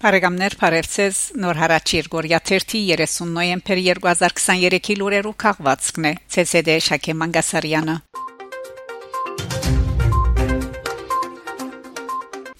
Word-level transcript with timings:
Բարեկամներ 0.00 0.54
Փարեվցես 0.56 1.18
Նոր 1.42 1.58
հարաճ 1.60 1.90
Երգորիա 1.92 2.38
30 2.48 2.86
30 2.88 3.26
նոյեմբեր 3.34 3.80
2023-ի 3.84 4.94
լուրերու 4.96 5.32
քաղվածքն 5.44 6.06
է. 6.08 6.12
ՑՍԴ 6.40 6.76
Շակե 6.86 7.14
Մանգասարյանը 7.20 7.96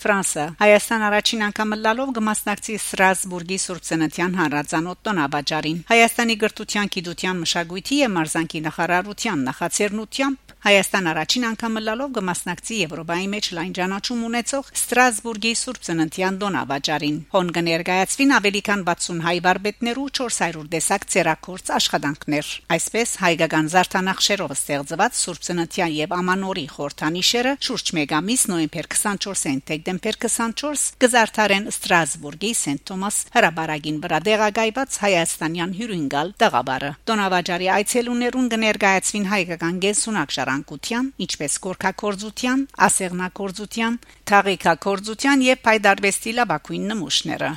Ֆրանսա 0.04 0.44
Հայաստան 0.60 1.06
առաջին 1.08 1.46
անգամ 1.48 1.74
լալով 1.80 2.12
կմասնակցի 2.20 2.76
Ստրասբուրգի 2.76 3.58
Սուրբ 3.64 3.88
Ծննդյան 3.88 4.38
հանրազանոթ 4.42 5.02
տոնավաճառին 5.08 5.82
Հայաստանի 5.96 6.38
գրթության, 6.44 6.92
գիտության, 7.00 7.42
մշակույթի 7.48 8.04
եւ 8.04 8.16
մարզանկի 8.20 8.64
նախարարության 8.68 9.44
նախաձեռնությամբ 9.48 10.49
Հայաստան 10.60 11.06
առաջին 11.10 11.44
անգամ 11.48 11.78
լալով 11.80 12.10
կմասնակցի 12.16 12.78
Եվրոպայի 12.80 13.28
մեջ 13.32 13.46
լայն 13.56 13.70
ճանաչում 13.78 14.24
ունեցող 14.28 14.66
Ստրասբուրգի 14.76 15.52
Սուրբ 15.60 15.78
Ծննդյան 15.86 16.34
տոնավաճառին 16.42 17.16
հոն 17.32 17.52
կներկայացվին 17.56 18.34
ավելի 18.36 18.60
քան 18.66 18.82
60 18.90 19.22
հայ 19.24 19.34
բարբետներու 19.46 20.04
400 20.20 20.66
դեսակ 20.74 21.06
ցերակորց 21.14 21.72
աշխատանքներ 21.80 22.50
այսպես 22.76 23.14
հայկական 23.24 23.70
զարդանախշերով 23.72 24.52
ստեղծված 24.60 25.16
Սուրբ 25.20 25.40
Ծննդյան 25.48 25.94
եւ 25.96 26.14
Ամանորի 26.20 26.66
խորթանիշերը 26.76 27.54
շուրջ 27.70 27.94
մեգամիս 28.00 28.44
նոյեմբեր 28.52 28.90
24-ին 29.00 29.64
դեկտեմբեր 29.70 30.20
24 30.28 30.84
գզարթարեն 31.00 31.72
Ստրասբուրգի 31.72 32.52
Սենտ 32.60 32.84
Թոմաս 32.90 33.22
հրաբարագին 33.40 33.98
վրա 34.04 34.20
դեղագայված 34.28 35.00
հայաստանյան 35.08 35.74
հյուրընկալ 35.80 36.36
տղաբարը։ 36.44 36.92
Տոնավաճարի 37.08 37.72
այցելուներուն 37.80 38.50
կներկայացվին 38.54 39.28
հայկական 39.30 39.82
գենսունակ 39.86 40.38
շարանկության, 40.50 41.06
ինչպես 41.24 41.52
կորքակորձության, 41.64 42.62
ասեղնակորձության, 42.86 43.98
թաղիկակորձության 44.30 45.44
եւ 45.46 45.58
փայդարվեստի 45.66 46.32
լավագույն 46.38 46.88
նմուշները։ 46.90 47.50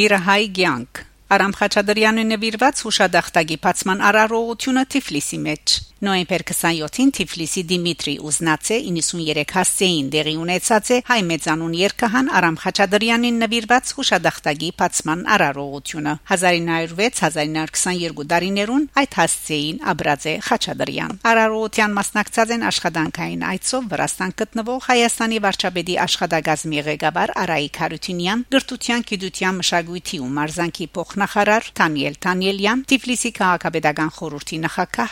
Վիրահայ 0.00 0.44
ցանկ 0.58 1.04
Արամ 1.30 1.52
Խաչատրյանի 1.60 2.24
նվիրված 2.32 2.82
հուշադախտագի 2.86 3.56
բացման 3.62 4.02
արարողությունը 4.10 4.84
Թիֆլիսի 4.94 5.38
մեջ 5.46 5.89
Նոյեմբեր 6.00 6.42
27-ին 6.48 7.10
Թիֆլիսի 7.12 7.62
Դիմիտրի 7.68 8.12
Ուզնացե 8.24 8.76
93 8.88 9.42
հասցեին 9.52 10.06
դեղի 10.14 10.32
ունեցած 10.40 10.90
է 10.94 10.96
հայ 11.10 11.16
մեծանուն 11.28 11.74
երկհան 11.76 12.30
Արամ 12.38 12.56
Խաչատրյանին 12.62 13.36
նվիրված 13.42 13.90
հուշադախտագի 13.98 14.70
բացման 14.80 15.20
արարողությունը 15.34 16.14
1906-1922 16.30 18.24
դարիներուն 18.30 18.86
այդ 19.02 19.12
հասցեին 19.20 19.82
աբրած 19.92 20.24
է 20.24 20.34
Խաչատրյան 20.48 21.12
Արարողության 21.30 21.92
մասնակցած 22.00 22.48
են 22.56 22.64
աշխատանքային 22.70 23.44
այցով 23.50 23.82
Վրաստան 23.92 24.32
գտնվող 24.40 24.80
Հայաստանի 24.88 25.38
վարչապետի 25.44 25.94
աշխատագազմի 26.06 26.80
ղեկավար 26.88 27.34
Արայիկ 27.44 27.74
Հարությունյան 27.84 28.46
գրթության, 28.56 29.04
գիտության, 29.12 29.60
մշակույթի 29.60 30.16
ու 30.24 30.32
մարզանկի 30.40 30.86
փոխնախարար 30.96 31.62
Տանիել 31.80 32.16
Տանիելյան 32.24 32.84
Թիֆլիսի 32.88 33.30
քաղաքապետական 33.40 34.10
խորհրդի 34.16 34.56
նախակահ 34.64 35.10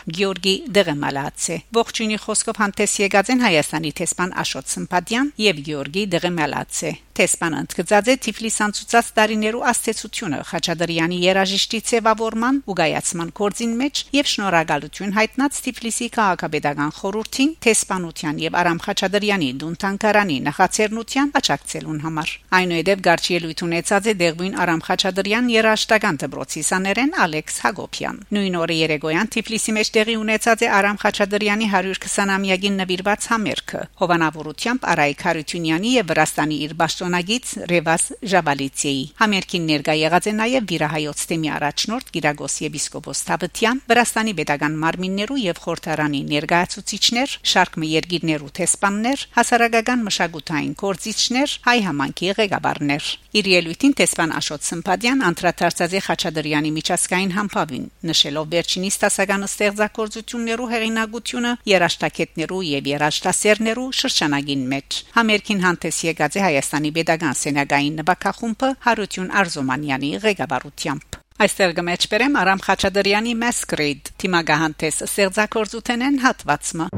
Գյորգի 0.79 0.87
Դեղեմալացե 0.87 1.55
ողջունի 1.75 2.19
խոսքով 2.23 2.59
հանդես 2.63 2.93
եկած 3.03 3.31
են 3.35 3.41
Հայաստանի 3.43 3.91
տեսփան 3.99 4.35
Աշոտ 4.43 4.71
Սմփադյան 4.75 5.33
եւ 5.43 5.63
Գյորգի 5.67 6.05
Դեղեմալացե 6.15 6.93
Տեսփանը 7.19 7.61
ընդգծած 7.65 8.09
է 8.13 8.15
Թիֆլիսան 8.25 8.73
ցուցած 8.79 9.07
տարիներու 9.19 9.63
աստեցությունը 9.73 10.39
Խաչատրյանի 10.49 11.17
երաժիշտի 11.25 11.81
ցևավորման 11.89 12.61
ու 12.71 12.77
գայացման 12.79 13.33
կորձին 13.39 13.73
մեջ 13.81 14.03
եւ 14.15 14.29
շնորհակալություն 14.33 15.15
հայտնած 15.19 15.59
Թիֆլիսի 15.67 16.09
քաղաքապետական 16.15 16.93
խորհրդին 16.99 17.51
Տեսփանության 17.67 18.39
եւ 18.45 18.59
Արամ 18.63 18.79
Խաչատրյանի 18.87 19.49
Դունտանկարանի 19.63 20.37
նախաձեռնության 20.47 21.33
աջակցելուն 21.43 21.99
համար 22.07 22.29
այնուհետև 22.59 23.03
Գարչիելույթ 23.09 23.65
ունեցած 23.67 24.09
է 24.09 24.15
Դեղվին 24.23 24.55
Արամ 24.63 24.83
Խաչատրյան 24.87 25.51
երաժշտական 25.59 26.23
դպրոցի 26.23 26.63
սաներեն 26.69 27.13
Ալեքս 27.27 27.59
Հագոփյան 27.67 28.23
նույն 28.39 28.59
օրը 28.63 28.79
Երեգոյան 28.79 29.33
Թիֆլիսի 29.35 29.77
մեջ 29.79 29.93
տեղի 29.99 30.17
ունեցած 30.23 30.63
է 30.63 30.71
Արամ 30.79 31.03
Խաչատրյանի 31.03 31.69
120-ամյակին 31.75 32.79
նվիրված 32.79 33.29
համերգը 33.33 33.83
հովանավորությամբ 34.03 34.89
Արայք 34.95 35.25
Հարությունյանի 35.29 35.93
եւ 35.99 36.09
Վրաստանի 36.13 36.59
իր 36.69 36.75
Պաշտոնագից 37.09 37.51
Ռևաս 37.71 38.03
Ժաբալիցեի 38.29 39.05
համերգին 39.17 39.65
ներկա 39.69 39.95
եղած 39.97 40.27
է 40.29 40.33
նաև 40.37 40.65
Վիրահայոց 40.69 41.21
թեմի 41.31 41.51
առաջնորդ 41.57 42.11
Գիրագոս 42.17 42.57
եպիսկոպոս 42.69 43.23
Թավթյան 43.29 43.81
Վրաստանի 43.89 44.35
pedagogan 44.41 44.77
մարմիններու 44.83 45.39
եւ 45.41 45.61
խորհրդարանի 45.65 46.21
ներկայացուցիչներ 46.33 47.37
շարք 47.53 47.79
երկիրներու 47.89 48.53
տեսփաններ 48.59 49.25
հասարակական 49.39 50.05
մշակութային 50.09 50.75
կորցիչներ 50.85 51.57
հայ 51.69 51.79
համանքի 51.89 52.31
ղեկավարներ 52.43 53.09
իր 53.39 53.49
ելույթին 53.55 53.93
տեսփան 54.03 54.31
Աշոտ 54.39 54.69
Սմփադյան 54.69 55.25
անդրադարձած 55.29 55.93
է 55.95 56.01
Խաչատրյանի 56.09 56.71
միջազգային 56.77 57.35
համբավին 57.39 57.85
նշելով 58.09 58.47
վերջինիս 58.55 58.97
տասական 59.05 59.47
ստեղծագործություններու 59.49 60.71
հեղինակությունը 60.73 61.53
երաշտակետներու 61.73 62.63
եւ 62.69 62.89
երաշտասերներու 62.93 63.87
շրջանագին 64.01 64.65
մեջ 64.73 64.99
համերգին 65.19 65.63
հանդես 65.69 66.01
եկած 66.09 66.39
է 66.39 66.45
Հայաստանի 66.49 66.91
Պետական 66.99 67.37
Սենյակային 67.39 67.99
նվակախումբը 68.01 68.71
Հարություն 68.89 69.29
Արզոմանյանի 69.39 70.11
ղեկավարությամբ 70.25 71.19
Այստեղ 71.47 71.75
գմեջբերեմ 71.79 72.39
Արամ 72.43 72.65
Խաչատրյանի 72.67 73.37
Masquerade 73.45 74.17
թիմագահանտես 74.19 75.05
ստեղծագործութենեն 75.07 76.19
հատվածը 76.27 76.91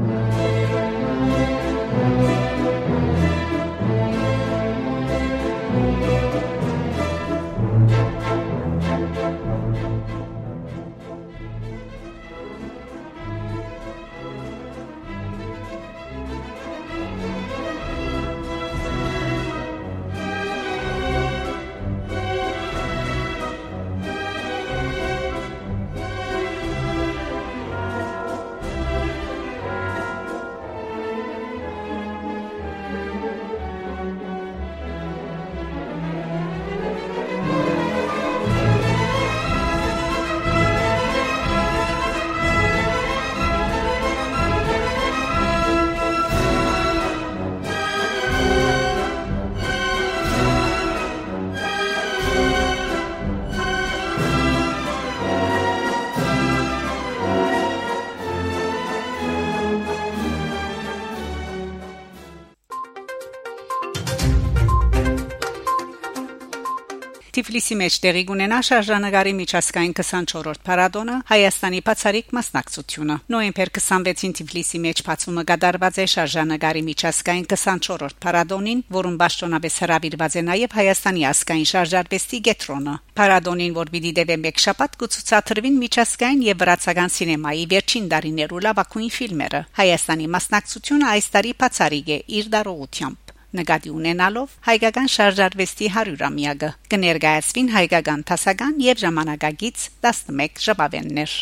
Թիֆլիսի 67.31 67.75
մեջ 67.79 67.97
տեղի 68.03 68.21
կունենա 68.27 68.57
շարժանագարի 68.67 69.31
միջազգային 69.37 69.93
24-րդ 69.95 70.63
փառատոնը 70.67 71.13
Հայաստանի 71.29 71.79
բացարիք 71.87 72.33
մասնակցությունը։ 72.37 73.15
Նոյեմբեր 73.31 73.71
26-ին 73.77 74.35
Թիֆլիսի 74.39 74.81
մեջ 74.85 75.03
բացումը 75.07 75.45
կդարված 75.51 75.99
է 76.03 76.07
շարժանագարի 76.11 76.83
միջազգային 76.91 77.47
24-րդ 77.55 78.19
փառատոնին, 78.27 78.83
որում 78.97 79.15
ճշտոնապես 79.31 79.79
հրավիրված 79.85 80.35
է 80.35 80.43
նաև 80.51 80.75
Հայաստանի 80.81 81.25
ասկային 81.31 81.67
շարժարվեստի 81.71 82.39
գետրոնը։ 82.51 82.95
Փառատոնին, 83.21 83.73
որ 83.79 83.91
պիտի 83.95 84.13
դեպի 84.19 84.37
մեկ 84.43 84.61
շաբաթ 84.67 85.01
կցուցադրվին 85.05 85.81
միջազգային 85.87 86.45
եւ 86.51 86.61
վրացական 86.67 87.15
սինեմայի 87.15 87.65
վերջին 87.71 88.11
դարիներու 88.11 88.63
լավագույն 88.67 89.11
ֆիլմերը։ 89.21 89.65
Հայաստանի 89.79 90.31
մասնակցությունը 90.35 91.11
այս 91.15 91.35
տարի 91.37 91.59
բացարիք 91.63 92.11
է 92.11 92.23
իր 92.41 92.55
դարողությամբ 92.59 93.30
նկատի 93.59 93.95
ունենալով 93.97 94.53
հայկական 94.69 95.11
շարժարվեստի 95.15 95.91
100-ամյակը 95.95 96.69
կներկայացվին 96.93 97.73
հայկական 97.77 98.27
տասական 98.31 98.79
եւ 98.91 99.03
ժամանակագից 99.05 99.89
11 100.07 100.63
ժապավեններ 100.67 101.35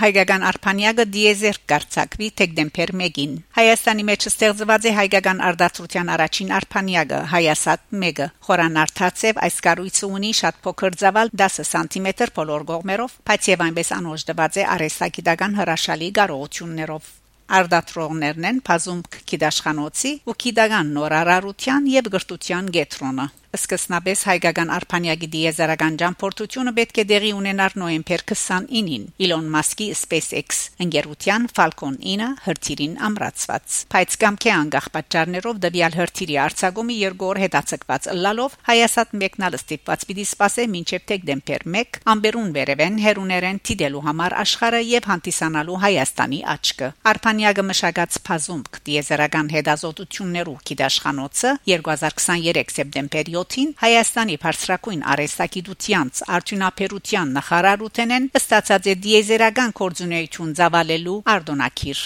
հայկական 0.00 0.44
արփանյակը 0.48 1.04
դիեզերք 1.12 1.64
կարծակվի 1.68 2.28
դեկտեմբեր 2.40 2.92
1-ին 2.96 3.34
Հայաստանի 3.58 4.06
մեջ 4.08 4.26
ստեղծված 4.30 4.88
է 4.88 4.92
հայկական 4.96 5.42
արդարության 5.50 6.12
առաջին 6.14 6.54
արփանյակը 6.60 7.20
Հայասատ 7.34 7.84
1-ը 8.00 8.30
խորանարթացև 8.48 9.44
այս 9.44 9.60
կառույցը 9.68 10.12
ունի 10.16 10.32
շատ 10.40 10.60
փոքր 10.64 11.00
ծավալ 11.04 11.36
10 11.44 11.70
սանտիմետր 11.74 12.36
բոլոր 12.40 12.68
կողմերով 12.72 13.16
բայց 13.28 13.52
եւ 13.52 13.64
այնպես 13.68 13.96
անոջ 14.00 14.28
դված 14.32 14.60
է 14.64 14.68
արեստագիտական 14.80 15.60
հրաշալի 15.60 16.14
կարողություններով 16.20 17.16
արդատրողներն 17.58 18.48
են 18.50 18.62
Փազումք 18.66 19.20
Կիդաշխանոցի 19.30 20.12
ու 20.30 20.38
Կիդագան 20.44 20.94
նորարարության 21.00 21.90
եւ 21.96 22.10
գրթության 22.14 22.72
գետրոնը 22.78 23.26
Սկսնաբես 23.50 24.20
հայկական 24.28 24.68
արփանյակի 24.70 25.28
դիեզերական 25.32 25.94
ճամփորդությունը 25.98 26.72
պետք 26.76 26.98
է 27.02 27.04
դեղի 27.10 27.30
ունենար 27.34 27.72
նոեմբեր 27.82 28.22
29-ին 28.30 29.06
Իլոն 29.26 29.48
Մասկի 29.50 29.88
SpaceX 29.98 30.60
ընկերության 30.84 31.48
Falcon 31.50 31.96
9 31.98 32.28
հրթիռին 32.44 32.94
ամրացված։ 33.08 33.78
Բայց 33.90 34.14
կամքի 34.22 34.52
անգախ 34.54 34.86
պատճառներով 34.94 35.58
դեպիալ 35.66 35.96
հրթիռի 35.98 36.36
արձակումը 36.44 36.98
երկու 37.00 37.30
օր 37.30 37.40
հետաձգված 37.42 38.06
լալով 38.20 38.54
հայասատ 38.70 39.18
մեկնալը 39.24 39.60
ստիպված 39.60 40.06
պիտի 40.10 40.28
սպասե 40.30 40.68
մինչև 40.70 41.04
դեկտեմբեր 41.10 41.66
1 41.74 42.00
ամբերուն 42.14 42.54
վերևեն 42.54 43.02
հերուներեն 43.02 43.60
տիդելու 43.66 44.04
համար 44.06 44.38
աշխարհը 44.46 44.82
եւ 44.94 45.10
հանդիսանալու 45.10 45.80
Հայաստանի 45.90 46.40
աչքը։ 46.54 46.92
Արփանյակը 47.10 47.66
մշակած 47.70 48.22
Փազումք 48.30 48.80
դիեզերական 48.86 49.52
հետազոտություններու 49.58 50.58
գիտաշխանոցը 50.70 51.54
2023 51.74 52.74
սեպտեմբերի 52.80 53.39
7-ին 53.40 53.70
Հայաստանի 53.80 54.36
բարձրակույն 54.44 55.04
արեստագիտության 55.14 56.10
արդյունաբերության 56.36 57.36
նախարարութենեն 57.40 58.26
ստացած 58.40 58.90
է 58.92 58.96
դիեզերական 59.06 59.76
կորձունեություն 59.80 60.52
ծավալելու 60.60 61.20
արդոնակիր 61.34 62.02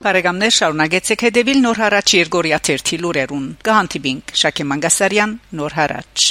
Բարեկամներ 0.00 0.52
շարունակեցեք 0.56 1.24
հետևել 1.26 1.58
Նոր 1.66 1.80
հարաճ 1.84 2.14
Երգորիա 2.16 2.60
1 2.62 2.68
թերթի 2.70 3.00
լուրերուն։ 3.04 3.48
Կհանդիպինք 3.68 4.36
Շակե 4.44 4.70
Մանգասարյան 4.70 5.34
Նոր 5.60 5.76
հարաճ 5.80 6.30